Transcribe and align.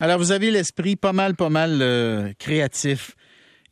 Alors, 0.00 0.18
vous 0.18 0.30
avez 0.30 0.52
l'esprit 0.52 0.94
pas 0.94 1.12
mal, 1.12 1.34
pas 1.34 1.48
mal 1.48 1.82
euh, 1.82 2.32
créatif. 2.38 3.16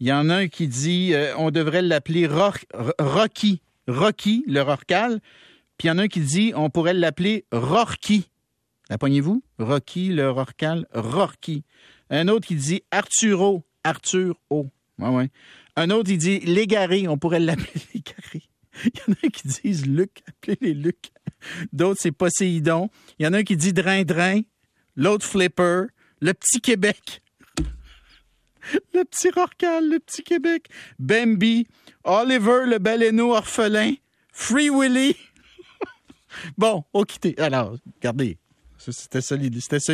Il 0.01 0.09
y 0.09 0.13
en 0.13 0.29
a 0.29 0.35
un 0.35 0.49
qui 0.49 0.67
dit 0.67 1.15
euh, 1.15 1.33
on 1.39 1.53
devrait 1.53 1.83
l'appeler 1.83 2.27
Rocky. 2.27 3.63
Rocky, 3.87 4.45
le 4.49 4.61
Rorcal. 4.61 5.21
Puis 5.79 5.87
il 5.87 5.89
y 5.89 5.91
en 5.93 5.99
a 5.99 6.03
un 6.03 6.09
qui 6.09 6.21
dit 6.21 6.53
on 6.57 6.69
pourrait 6.69 6.95
l'appeler 6.95 7.45
Rorky. 7.53 8.29
La 8.91 8.97
vous 8.99 9.43
Rocky, 9.59 10.09
le 10.09 10.31
Rorcal, 10.31 10.87
Rorky. 10.93 11.65
Un 12.11 12.27
autre 12.27 12.47
qui 12.47 12.57
dit 12.57 12.83
Arturo, 12.91 13.65
Arthur 13.85 14.35
O. 14.51 14.67
Ouais, 14.99 15.09
ouais. 15.09 15.29
Un 15.77 15.91
autre, 15.91 16.11
il 16.11 16.19
dit 16.19 16.41
Légaré, 16.41 17.07
on 17.07 17.19
pourrait 17.19 17.41
l'appeler 17.41 17.71
Légaré. 17.95 18.43
Il 18.85 18.91
y 18.97 19.11
en 19.11 19.13
a 19.13 19.17
un 19.25 19.29
qui 19.29 19.47
disent 19.47 19.87
Luc, 19.87 20.23
appelez-les 20.27 20.75
Luc. 20.75 21.11
D'autres, 21.73 22.01
c'est 22.03 22.13
Poséidon. 22.13 22.91
Il 23.19 23.25
y 23.25 23.29
en 23.29 23.33
a 23.33 23.39
un 23.39 23.43
qui 23.45 23.57
dit 23.57 23.73
Drain-Drain. 23.73 24.41
L'autre, 24.97 25.25
Flipper 25.25 25.87
le 26.21 26.33
petit 26.35 26.61
Québec. 26.61 27.23
Le 28.95 29.05
petit 29.05 29.31
Rorcal, 29.31 29.89
le 29.89 30.01
petit 30.01 30.23
Québec. 30.23 30.69
Bambi, 30.99 31.67
Oliver 32.05 32.67
le 32.67 32.79
baleineau 32.79 33.35
orphelin, 33.35 33.95
Free 34.33 34.71
Willy. 34.71 35.17
bon, 36.59 36.85
on 36.93 37.05
quitte. 37.05 37.39
Alors, 37.39 37.77
regardez, 37.97 38.39
c'était 38.79 39.21
ça, 39.21 39.37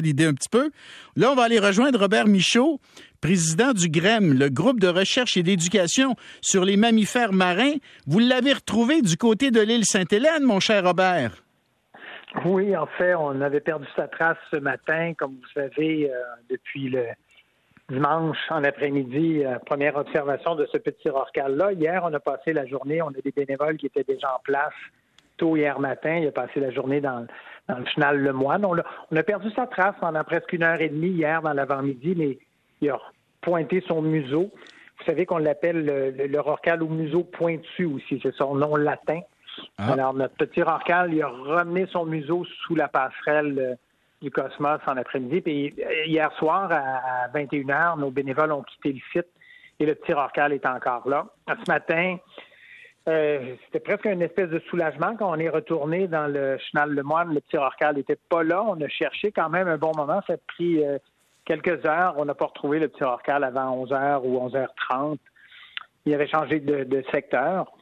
l'idée 0.00 0.24
un 0.24 0.34
petit 0.34 0.48
peu. 0.48 0.70
Là, 1.16 1.32
on 1.32 1.34
va 1.34 1.44
aller 1.44 1.58
rejoindre 1.58 1.98
Robert 1.98 2.27
Michaud, 2.27 2.80
président 3.20 3.72
du 3.72 3.88
GREM, 3.88 4.32
le 4.32 4.48
groupe 4.48 4.80
de 4.80 4.88
recherche 4.88 5.36
et 5.36 5.42
d'éducation 5.42 6.16
sur 6.41 6.64
les 6.64 6.77
mammifères 6.77 7.32
marins. 7.32 7.74
Vous 8.06 8.18
l'avez 8.18 8.52
retrouvé 8.52 9.02
du 9.02 9.16
côté 9.16 9.50
de 9.50 9.60
l'île 9.60 9.84
Sainte-Hélène, 9.84 10.42
mon 10.42 10.60
cher 10.60 10.84
Robert. 10.84 11.44
Oui, 12.45 12.77
en 12.77 12.87
fait, 12.87 13.14
on 13.14 13.41
avait 13.41 13.60
perdu 13.60 13.87
sa 13.95 14.09
trace 14.09 14.38
ce 14.52 14.56
matin, 14.56 15.12
comme 15.14 15.33
vous 15.33 15.48
savez, 15.55 16.10
euh, 16.10 16.16
depuis 16.50 16.88
le 16.88 17.05
dimanche 17.88 18.38
en 18.50 18.64
après-midi, 18.64 19.45
euh, 19.45 19.59
première 19.59 19.96
observation 19.96 20.55
de 20.55 20.66
ce 20.72 20.78
petit 20.78 21.08
rorcal-là. 21.08 21.72
Hier, 21.72 22.03
on 22.05 22.12
a 22.12 22.20
passé 22.20 22.53
la 22.53 22.66
journée, 22.66 23.03
on 23.03 23.08
a 23.08 23.20
des 23.25 23.33
bénévoles 23.33 23.77
qui 23.77 23.86
étaient 23.86 24.05
déjà 24.05 24.34
en 24.34 24.41
place 24.42 24.72
tôt 25.36 25.56
hier 25.56 25.78
matin. 25.78 26.16
Il 26.16 26.28
a 26.28 26.33
passé 26.33 26.58
la 26.58 26.70
journée 26.70 27.00
dans, 27.00 27.27
le 27.69 27.84
final 27.86 28.19
Le 28.19 28.33
Moine. 28.33 28.64
On 28.64 29.16
a, 29.16 29.22
perdu 29.22 29.50
sa 29.50 29.66
trace 29.66 29.94
pendant 30.00 30.25
presque 30.25 30.53
une 30.53 30.62
heure 30.64 30.81
et 30.81 30.88
demie 30.88 31.11
hier 31.11 31.42
dans 31.42 31.53
l'avant-midi, 31.53 32.14
mais 32.16 32.38
il 32.81 32.91
a 32.91 32.98
pointé 33.41 33.83
son 33.86 34.03
museau. 34.03 34.50
Vous 34.98 35.05
savez 35.05 35.27
qu'on 35.27 35.38
l'appelle 35.38 35.84
le, 35.84 36.27
le, 36.27 36.41
rorcal 36.41 36.83
au 36.83 36.88
museau 36.88 37.25
pointu 37.25 37.84
aussi, 37.84 38.20
c'est 38.22 38.34
son 38.34 38.55
nom 38.55 38.77
latin. 38.77 39.20
Ah. 39.78 39.92
Alors, 39.92 40.14
notre 40.14 40.34
petit 40.36 40.62
rorcal, 40.62 41.12
il 41.12 41.22
a 41.22 41.28
ramené 41.28 41.86
son 41.86 42.05
museau 42.05 42.45
sous 42.64 42.75
la 42.75 42.89
passerelle 42.89 43.59
euh, 43.59 43.75
du 44.20 44.31
Cosmos 44.31 44.81
en 44.86 44.97
après-midi. 44.97 45.41
Puis 45.41 45.75
euh, 45.78 46.06
hier 46.06 46.33
soir, 46.39 46.70
à 46.70 47.28
21h, 47.34 47.98
nos 47.98 48.11
bénévoles 48.11 48.53
ont 48.53 48.62
quitté 48.62 48.92
le 48.92 49.00
site 49.12 49.28
et 49.81 49.86
le 49.86 49.94
petit 49.94 50.12
rorcal 50.12 50.53
est 50.53 50.67
encore 50.67 51.09
là. 51.09 51.27
Ce 51.48 51.70
matin, 51.70 52.17
euh, 53.09 53.56
c'était 53.64 53.81
presque 53.81 54.05
une 54.05 54.22
espèce 54.22 54.48
de 54.48 54.61
soulagement 54.70 55.17
quand 55.17 55.31
on 55.31 55.39
est 55.39 55.48
retourné 55.48 56.06
dans 56.06 56.27
le 56.27 56.59
Chenal 56.59 56.91
Le 56.91 57.03
Moine. 57.03 57.34
Le 57.34 57.41
petit 57.41 57.56
rorcal 57.56 57.97
n'était 57.97 58.19
pas 58.28 58.44
là. 58.44 58.62
On 58.62 58.81
a 58.81 58.89
cherché 58.89 59.33
quand 59.33 59.48
même 59.48 59.69
un 59.69 59.78
bon 59.78 59.92
moment. 59.97 60.20
Ça 60.27 60.34
a 60.34 60.37
pris 60.55 60.84
quelques 61.44 61.84
heures. 61.84 62.14
On 62.16 62.25
n'a 62.25 62.34
pas 62.34 62.47
retrouvé 62.47 62.78
le 62.78 62.89
petit 62.89 63.03
rorcal 63.03 63.42
avant 63.42 63.84
11h 63.84 64.20
ou 64.22 64.39
11h30. 64.48 65.19
Il 66.06 66.14
avait 66.14 66.28
changé 66.28 66.61
de 66.61 67.05
secteur. 67.11 67.72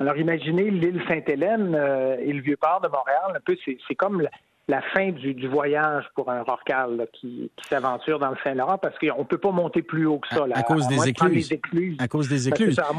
Alors 0.00 0.16
imaginez 0.16 0.70
l'île 0.70 1.02
Sainte-Hélène 1.06 1.74
euh, 1.74 2.16
et 2.20 2.32
le 2.32 2.40
Vieux-Port 2.40 2.80
de 2.80 2.88
Montréal, 2.88 3.36
un 3.36 3.40
peu, 3.44 3.56
c'est 3.64 3.94
comme 3.94 4.26
la, 4.68 4.82
fin 4.94 5.10
du, 5.10 5.48
voyage 5.48 6.04
pour 6.14 6.30
un 6.30 6.42
rorcal 6.42 7.06
qui, 7.12 7.50
s'aventure 7.68 8.18
dans 8.18 8.30
le 8.30 8.36
Saint-Laurent 8.42 8.78
parce 8.78 8.98
qu'on 8.98 9.18
ne 9.18 9.24
peut 9.24 9.38
pas 9.38 9.50
monter 9.50 9.82
plus 9.82 10.06
haut 10.06 10.18
que 10.18 10.28
ça. 10.28 10.46
à, 10.52 10.62
cause 10.62 10.88
des 10.88 11.08
écluses. 11.08 11.96
À 11.98 12.08
cause 12.08 12.28
des 12.28 12.48
écluses. 12.48 12.80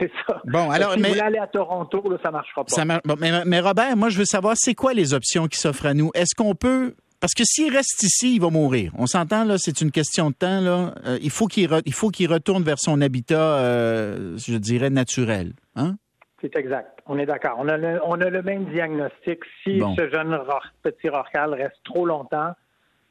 C'est 0.00 0.10
ça. 0.26 0.40
Bon, 0.46 0.70
alors, 0.70 0.94
si 0.94 1.00
mais... 1.00 1.08
vous 1.08 1.14
voulez 1.14 1.26
aller 1.26 1.38
à 1.38 1.46
Toronto, 1.46 2.02
là, 2.08 2.16
ça 2.22 2.28
ne 2.28 2.32
marchera 2.32 2.64
pas. 2.64 3.44
mais, 3.44 3.60
Robert, 3.60 3.94
moi, 3.96 4.08
je 4.08 4.18
veux 4.18 4.24
savoir, 4.24 4.54
c'est 4.56 4.74
quoi 4.74 4.94
les 4.94 5.12
options 5.12 5.46
qui 5.48 5.58
s'offrent 5.58 5.86
à 5.86 5.94
nous? 5.94 6.10
Est-ce 6.14 6.34
qu'on 6.34 6.54
peut 6.54 6.94
parce 7.20 7.34
que 7.34 7.44
s'il 7.44 7.72
reste 7.72 8.02
ici, 8.02 8.34
il 8.34 8.40
va 8.40 8.50
mourir. 8.50 8.90
On 8.98 9.06
s'entend 9.06 9.44
là, 9.44 9.54
c'est 9.56 9.80
une 9.80 9.92
question 9.92 10.30
de 10.30 10.34
temps 10.34 10.60
là. 10.60 10.92
Euh, 11.06 11.20
il 11.22 11.30
faut 11.30 11.46
qu'il 11.46 11.70
il 11.86 11.92
faut 11.92 12.08
qu'il 12.08 12.28
retourne 12.28 12.64
vers 12.64 12.80
son 12.80 13.00
habitat, 13.00 13.58
euh, 13.58 14.36
je 14.38 14.56
dirais 14.56 14.90
naturel. 14.90 15.52
Hein? 15.76 15.94
C'est 16.42 16.56
exact. 16.56 16.98
On 17.06 17.18
est 17.18 17.26
d'accord. 17.26 17.54
On 17.58 17.68
a, 17.68 17.76
le, 17.76 18.00
on 18.04 18.20
a 18.20 18.28
le 18.28 18.42
même 18.42 18.64
diagnostic. 18.66 19.38
Si 19.62 19.78
ce 19.78 20.10
jeune 20.10 20.36
petit 20.82 21.08
rorcal 21.08 21.54
reste 21.54 21.78
trop 21.84 22.04
longtemps, 22.04 22.52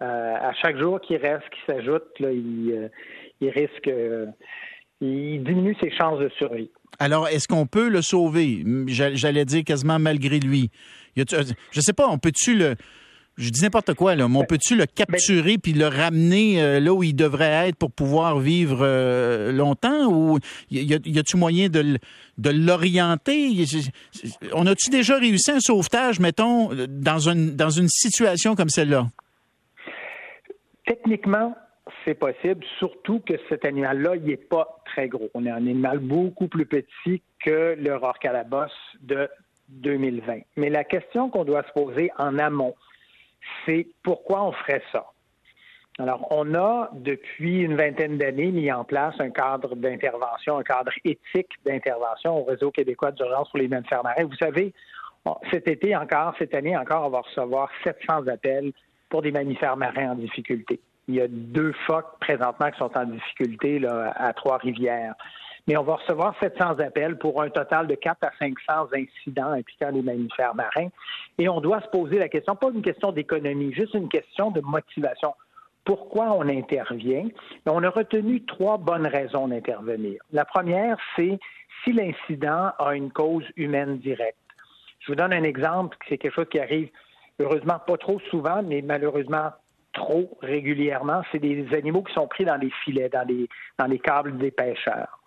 euh, 0.01 0.35
à 0.35 0.51
chaque 0.61 0.77
jour 0.77 0.99
qui 0.99 1.15
reste, 1.15 1.49
qui 1.49 1.61
s'ajoute, 1.65 2.03
il, 2.19 2.71
euh, 2.73 2.87
il, 3.39 3.49
risque, 3.49 3.87
euh, 3.87 4.25
il 4.99 5.43
diminue 5.43 5.77
ses 5.81 5.91
chances 5.91 6.19
de 6.19 6.27
survie. 6.37 6.69
Alors, 6.99 7.29
est-ce 7.29 7.47
qu'on 7.47 7.67
peut 7.67 7.87
le 7.87 8.01
sauver? 8.01 8.63
J'allais 8.87 9.45
dire 9.45 9.63
quasiment 9.63 9.97
malgré 9.97 10.39
lui. 10.39 10.69
Je 11.15 11.21
ne 11.21 11.81
sais 11.81 11.93
pas, 11.93 12.07
on 12.09 12.17
peut-tu 12.17 12.57
le 12.57 12.75
je 13.37 13.49
dis 13.49 13.63
n'importe 13.63 13.93
quoi, 13.93 14.15
là, 14.15 14.27
mais 14.27 14.37
on 14.37 14.41
ben, 14.41 14.47
peut-tu 14.47 14.75
le 14.75 14.85
capturer 14.85 15.57
puis 15.57 15.73
le 15.73 15.87
ramener 15.87 16.61
euh, 16.61 16.79
là 16.79 16.93
où 16.93 17.01
il 17.03 17.15
devrait 17.15 17.69
être 17.69 17.77
pour 17.77 17.91
pouvoir 17.91 18.39
vivre 18.39 18.79
euh, 18.81 19.51
longtemps? 19.51 20.07
Ou 20.11 20.39
y 20.69 21.19
a-tu 21.19 21.37
moyen 21.37 21.69
de, 21.69 21.97
l'orienter? 22.49 23.65
On 24.53 24.67
a-tu 24.67 24.89
déjà 24.89 25.17
réussi 25.17 25.51
un 25.51 25.59
sauvetage, 25.59 26.19
mettons, 26.19 26.69
dans 26.87 27.29
une, 27.29 27.55
dans 27.55 27.69
une 27.69 27.87
situation 27.89 28.55
comme 28.55 28.69
celle-là? 28.69 29.07
Techniquement, 30.85 31.55
c'est 32.05 32.15
possible, 32.15 32.65
surtout 32.79 33.19
que 33.19 33.33
cet 33.49 33.65
animal-là, 33.65 34.15
il 34.15 34.23
n'est 34.23 34.37
pas 34.37 34.81
très 34.85 35.07
gros. 35.07 35.29
On 35.33 35.45
est 35.45 35.51
un 35.51 35.55
animal 35.55 35.99
beaucoup 35.99 36.47
plus 36.47 36.65
petit 36.65 37.21
que 37.43 37.75
le 37.79 37.95
rorcalabos 37.95 38.71
de 39.01 39.29
2020. 39.69 40.39
Mais 40.57 40.69
la 40.69 40.83
question 40.83 41.29
qu'on 41.29 41.45
doit 41.45 41.63
se 41.63 41.71
poser 41.71 42.11
en 42.17 42.37
amont, 42.37 42.75
c'est 43.65 43.87
pourquoi 44.03 44.43
on 44.43 44.51
ferait 44.51 44.83
ça. 44.91 45.05
Alors, 45.99 46.25
on 46.31 46.55
a, 46.55 46.89
depuis 46.93 47.61
une 47.61 47.75
vingtaine 47.75 48.17
d'années, 48.17 48.51
mis 48.51 48.71
en 48.71 48.83
place 48.83 49.13
un 49.19 49.29
cadre 49.29 49.75
d'intervention, 49.75 50.57
un 50.57 50.63
cadre 50.63 50.91
éthique 51.03 51.51
d'intervention 51.65 52.39
au 52.39 52.43
réseau 52.43 52.71
québécois 52.71 53.11
d'urgence 53.11 53.49
pour 53.49 53.59
les 53.59 53.67
mammifères 53.67 54.03
marins. 54.03 54.23
Vous 54.23 54.35
savez, 54.37 54.73
cet 55.51 55.67
été 55.67 55.95
encore, 55.95 56.33
cette 56.39 56.55
année 56.55 56.75
encore, 56.75 57.05
on 57.05 57.09
va 57.09 57.21
recevoir 57.21 57.69
700 57.83 58.27
appels 58.27 58.71
pour 59.09 59.21
des 59.21 59.31
mammifères 59.31 59.77
marins 59.77 60.11
en 60.11 60.15
difficulté. 60.15 60.79
Il 61.07 61.15
y 61.15 61.21
a 61.21 61.27
deux 61.27 61.73
phoques 61.85 62.19
présentement 62.19 62.71
qui 62.71 62.77
sont 62.77 62.97
en 62.97 63.05
difficulté 63.05 63.79
là, 63.79 64.13
à 64.15 64.33
Trois-Rivières 64.33 65.15
mais 65.67 65.77
on 65.77 65.83
va 65.83 65.95
recevoir 65.95 66.35
700 66.39 66.79
appels 66.79 67.17
pour 67.17 67.41
un 67.41 67.49
total 67.49 67.87
de 67.87 67.95
4 67.95 68.17
à 68.23 68.31
500 68.39 68.87
incidents 68.93 69.51
impliquant 69.51 69.89
les 69.91 70.01
mammifères 70.01 70.55
marins. 70.55 70.89
Et 71.37 71.47
on 71.49 71.61
doit 71.61 71.81
se 71.81 71.87
poser 71.87 72.17
la 72.17 72.29
question, 72.29 72.55
pas 72.55 72.69
une 72.73 72.81
question 72.81 73.11
d'économie, 73.11 73.73
juste 73.73 73.93
une 73.93 74.09
question 74.09 74.51
de 74.51 74.61
motivation. 74.61 75.33
Pourquoi 75.83 76.33
on 76.33 76.47
intervient? 76.47 77.27
On 77.65 77.83
a 77.83 77.89
retenu 77.89 78.43
trois 78.45 78.77
bonnes 78.77 79.07
raisons 79.07 79.47
d'intervenir. 79.47 80.21
La 80.31 80.45
première, 80.45 80.97
c'est 81.15 81.39
si 81.83 81.93
l'incident 81.93 82.71
a 82.77 82.95
une 82.95 83.11
cause 83.11 83.45
humaine 83.55 83.97
directe. 83.97 84.37
Je 84.99 85.11
vous 85.11 85.15
donne 85.15 85.33
un 85.33 85.43
exemple, 85.43 85.97
c'est 86.07 86.17
quelque 86.17 86.35
chose 86.35 86.49
qui 86.51 86.59
arrive 86.59 86.89
heureusement 87.39 87.79
pas 87.79 87.97
trop 87.97 88.19
souvent, 88.29 88.61
mais 88.61 88.81
malheureusement 88.83 89.49
trop 89.93 90.37
régulièrement. 90.41 91.23
C'est 91.31 91.39
des 91.39 91.67
animaux 91.73 92.03
qui 92.03 92.13
sont 92.13 92.27
pris 92.27 92.45
dans 92.45 92.57
les 92.57 92.69
filets, 92.83 93.09
dans 93.09 93.87
les 93.87 93.99
câbles 93.99 94.37
des 94.37 94.51
pêcheurs. 94.51 95.20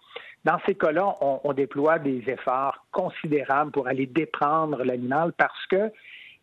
Dans 0.44 0.58
ces 0.66 0.74
cas-là, 0.74 1.14
on, 1.20 1.52
déploie 1.54 1.98
des 1.98 2.22
efforts 2.26 2.84
considérables 2.92 3.70
pour 3.70 3.88
aller 3.88 4.06
déprendre 4.06 4.84
l'animal 4.84 5.32
parce 5.32 5.66
que 5.66 5.90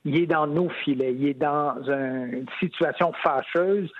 il 0.03 0.17
est 0.17 0.25
dans 0.25 0.47
nos 0.47 0.69
filets, 0.69 1.13
il 1.13 1.28
est 1.28 1.34
dans 1.35 1.75
une 1.84 2.47
situation 2.59 3.13
fâcheuse 3.22 3.91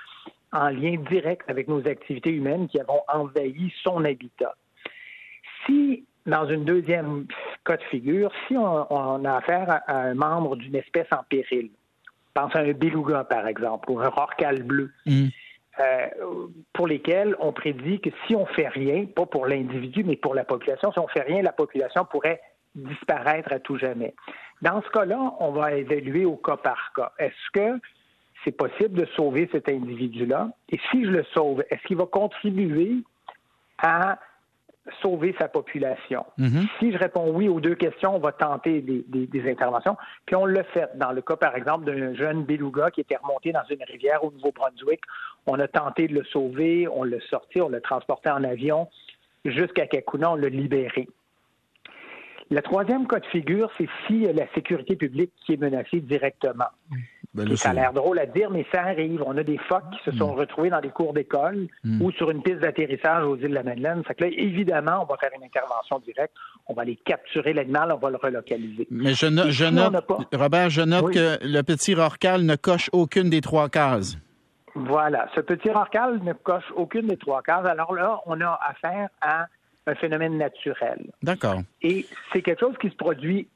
en 0.51 0.69
lien 0.69 0.95
direct 1.09 1.47
avec 1.47 1.68
nos 1.68 1.88
activités 1.88 2.31
humaines 2.31 2.68
qui 2.68 2.80
avons 2.80 3.01
envahi 3.07 3.71
son 3.83 4.03
habitat. 4.03 4.56
Si, 5.65 6.03
dans 6.25 6.48
une 6.48 6.65
deuxième 6.65 7.27
cas 7.63 7.77
de 7.77 7.83
figure, 7.83 8.31
si 8.48 8.57
on, 8.57 9.25
a 9.25 9.36
affaire 9.36 9.81
à, 9.88 10.01
un 10.01 10.15
membre 10.15 10.56
d'une 10.56 10.75
espèce 10.75 11.07
en 11.12 11.24
péril, 11.30 11.69
pense 12.33 12.56
à 12.56 12.59
un 12.59 12.71
beluga, 12.74 13.24
par 13.24 13.45
exemple, 13.45 13.92
ou 13.92 14.00
un 14.00 14.09
rorcal 14.09 14.63
bleu, 14.63 14.92
mm. 15.06 15.27
Euh, 15.79 16.07
pour 16.73 16.85
lesquels 16.85 17.33
on 17.39 17.53
prédit 17.53 18.01
que 18.01 18.09
si 18.27 18.35
on 18.35 18.45
fait 18.45 18.68
rien, 18.68 19.06
pas 19.06 19.25
pour 19.25 19.45
l'individu, 19.45 20.03
mais 20.03 20.18
pour 20.18 20.35
la 20.35 20.44
population, 20.44 20.91
si 20.91 21.00
on 21.00 21.07
fait 21.07 21.21
rien, 21.21 21.41
la 21.41 21.53
population 21.53 22.03
pourrait 22.03 22.41
disparaître 22.75 23.53
à 23.53 23.59
tout 23.59 23.77
jamais. 23.77 24.13
Dans 24.62 24.81
ce 24.81 24.89
cas-là, 24.89 25.33
on 25.39 25.51
va 25.51 25.73
évaluer 25.73 26.25
au 26.25 26.35
cas 26.35 26.57
par 26.57 26.91
cas. 26.94 27.13
Est-ce 27.18 27.51
que 27.53 27.79
c'est 28.44 28.51
possible 28.51 29.00
de 29.00 29.06
sauver 29.15 29.47
cet 29.51 29.69
individu-là? 29.69 30.50
Et 30.69 30.79
si 30.91 31.06
je 31.06 31.09
le 31.09 31.23
sauve, 31.33 31.63
est-ce 31.69 31.81
qu'il 31.83 31.97
va 31.97 32.06
contribuer 32.06 33.03
à 33.77 34.19
sauver 35.01 35.35
sa 35.39 35.47
population? 35.47 36.25
Mm-hmm. 36.38 36.67
Si 36.79 36.91
je 36.91 36.97
réponds 36.97 37.31
oui 37.31 37.47
aux 37.47 37.59
deux 37.59 37.75
questions, 37.75 38.15
on 38.15 38.19
va 38.19 38.31
tenter 38.31 38.81
des, 38.81 39.50
interventions. 39.50 39.97
Puis 40.25 40.35
on 40.35 40.45
le 40.45 40.63
fait. 40.74 40.89
Dans 40.95 41.12
le 41.12 41.21
cas, 41.21 41.35
par 41.35 41.56
exemple, 41.56 41.85
d'un 41.85 42.13
jeune 42.13 42.44
beluga 42.44 42.91
qui 42.91 43.01
était 43.01 43.17
remonté 43.17 43.51
dans 43.51 43.63
une 43.69 43.83
rivière 43.83 44.24
au 44.24 44.31
Nouveau-Brunswick, 44.31 45.01
On 45.47 45.59
a 45.59 45.67
tenté 45.67 46.07
de 46.07 46.13
le 46.13 46.23
sauver, 46.25 46.88
on 46.88 47.03
l'a 47.03 47.19
sorti, 47.29 47.61
on 47.61 47.69
l'a 47.69 47.81
transporté 47.81 48.29
en 48.29 48.43
avion 48.43 48.88
jusqu'à 49.45 49.88
Kakuna, 49.88 50.31
on 50.31 50.35
l'a 50.35 50.49
libéré. 50.49 51.07
Le 52.51 52.61
troisième 52.61 53.07
cas 53.07 53.19
de 53.19 53.25
figure, 53.27 53.71
c'est 53.77 53.88
si 54.05 54.27
la 54.33 54.45
sécurité 54.53 54.97
publique 54.97 55.31
qui 55.45 55.53
est 55.53 55.57
menacée 55.57 56.01
directement. 56.01 56.65
Ben 57.33 57.55
ça 57.55 57.69
a 57.69 57.73
l'air 57.73 57.93
drôle 57.93 58.19
à 58.19 58.25
dire, 58.25 58.49
mais 58.51 58.65
ça 58.73 58.81
arrive. 58.81 59.23
On 59.25 59.38
a 59.38 59.43
des 59.43 59.57
phoques 59.57 59.89
qui 59.93 60.11
se 60.11 60.17
sont 60.17 60.33
hmm. 60.33 60.39
retrouvés 60.39 60.69
dans 60.69 60.81
des 60.81 60.89
cours 60.89 61.13
d'école 61.13 61.67
hmm. 61.85 62.01
ou 62.01 62.11
sur 62.11 62.29
une 62.29 62.43
piste 62.43 62.59
d'atterrissage 62.59 63.23
aux 63.23 63.38
îles 63.38 63.51
de 63.51 63.53
la 63.53 63.63
Madeleine. 63.63 64.03
Fait 64.05 64.15
que 64.15 64.25
là, 64.25 64.31
évidemment, 64.35 65.03
on 65.03 65.05
va 65.05 65.15
faire 65.15 65.29
une 65.38 65.45
intervention 65.45 65.99
directe. 65.99 66.33
On 66.67 66.73
va 66.73 66.81
aller 66.81 66.97
capturer 67.05 67.53
l'animal, 67.53 67.93
on 67.93 67.97
va 67.99 68.09
le 68.09 68.17
relocaliser. 68.17 68.85
Mais 68.91 69.13
je, 69.13 69.27
note, 69.27 69.95
Robert, 70.33 70.69
je 70.69 70.81
note 70.81 71.13
que 71.13 71.38
le 71.41 71.61
petit 71.61 71.95
rorcal 71.95 72.43
ne 72.43 72.57
coche 72.57 72.89
aucune 72.91 73.29
des 73.29 73.39
trois 73.39 73.69
cases. 73.69 74.17
Voilà. 74.75 75.27
Ce 75.35 75.41
petit 75.41 75.69
rorcal 75.69 76.19
ne 76.23 76.33
coche 76.33 76.71
aucune 76.75 77.07
des 77.07 77.18
trois 77.18 77.41
cases. 77.41 77.65
Alors 77.65 77.94
là, 77.94 78.19
on 78.25 78.39
a 78.41 78.59
affaire 78.68 79.09
à 79.21 79.47
un 79.88 79.95
phénomène 79.95 80.38
naturel. 80.38 81.12
D'accord. 81.21 81.62
Et 81.81 82.06
c'est 82.31 82.41
quelque 82.41 82.59
chose 82.59 82.75
qui 82.79 82.89
se 82.89 82.95
produit 82.95 83.47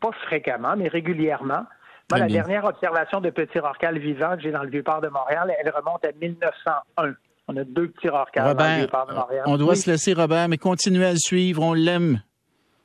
pas 0.00 0.12
fréquemment, 0.26 0.76
mais 0.76 0.88
régulièrement. 0.88 1.66
Moi, 2.10 2.18
la 2.18 2.26
dernière 2.26 2.64
observation 2.64 3.20
de 3.20 3.30
petits 3.30 3.60
rorquals 3.60 3.98
vivants 3.98 4.34
que 4.36 4.42
j'ai 4.42 4.50
dans 4.50 4.62
le 4.62 4.70
Vieux-Port 4.70 5.00
de 5.00 5.08
Montréal, 5.08 5.54
elle 5.62 5.70
remonte 5.70 6.04
à 6.04 6.10
1901. 6.20 7.14
On 7.46 7.56
a 7.56 7.64
deux 7.64 7.88
petits 7.88 8.08
rorquals 8.08 8.54
dans 8.54 8.64
le 8.64 8.76
Vieux-Port 8.78 9.06
de 9.06 9.14
Montréal. 9.14 9.44
On 9.46 9.56
doit 9.56 9.76
se 9.76 9.90
laisser, 9.90 10.12
Robert, 10.12 10.48
mais 10.48 10.58
continuez 10.58 11.06
à 11.06 11.12
le 11.12 11.18
suivre. 11.18 11.62
On 11.62 11.72
l'aime. 11.72 12.20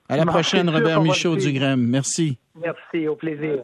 À 0.10 0.18
la 0.18 0.26
prochaine, 0.26 0.70
Robert 0.70 1.02
Michaud 1.02 1.36
du 1.36 1.52
Grême. 1.54 1.88
Merci. 1.88 2.38
Merci, 2.56 3.08
au 3.08 3.16
plaisir. 3.16 3.64